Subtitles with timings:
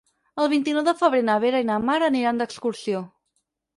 [0.43, 3.05] El vint-i-nou de febrer na Vera i na Mar aniran d'excursió.